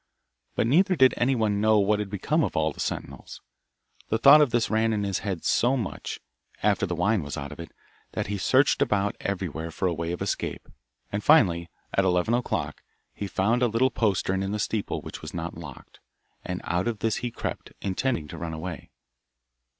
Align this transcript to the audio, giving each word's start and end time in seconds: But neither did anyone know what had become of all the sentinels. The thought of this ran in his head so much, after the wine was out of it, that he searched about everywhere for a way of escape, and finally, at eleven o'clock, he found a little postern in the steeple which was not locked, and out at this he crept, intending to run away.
But 0.55 0.65
neither 0.65 0.95
did 0.95 1.13
anyone 1.15 1.61
know 1.61 1.77
what 1.77 1.99
had 1.99 2.09
become 2.09 2.43
of 2.43 2.57
all 2.57 2.71
the 2.73 2.79
sentinels. 2.79 3.39
The 4.09 4.17
thought 4.17 4.41
of 4.41 4.49
this 4.49 4.67
ran 4.71 4.93
in 4.93 5.03
his 5.03 5.19
head 5.19 5.45
so 5.45 5.77
much, 5.77 6.19
after 6.63 6.87
the 6.87 6.95
wine 6.95 7.21
was 7.21 7.37
out 7.37 7.51
of 7.51 7.59
it, 7.59 7.71
that 8.13 8.25
he 8.25 8.39
searched 8.39 8.81
about 8.81 9.15
everywhere 9.19 9.69
for 9.69 9.87
a 9.87 9.93
way 9.93 10.11
of 10.11 10.23
escape, 10.23 10.67
and 11.11 11.23
finally, 11.23 11.69
at 11.93 12.03
eleven 12.03 12.33
o'clock, 12.33 12.81
he 13.13 13.27
found 13.27 13.61
a 13.61 13.67
little 13.67 13.91
postern 13.91 14.41
in 14.41 14.51
the 14.53 14.57
steeple 14.57 15.01
which 15.03 15.21
was 15.21 15.35
not 15.35 15.53
locked, 15.55 15.99
and 16.43 16.61
out 16.63 16.87
at 16.87 17.01
this 17.01 17.17
he 17.17 17.29
crept, 17.29 17.71
intending 17.79 18.27
to 18.29 18.39
run 18.39 18.53
away. 18.53 18.89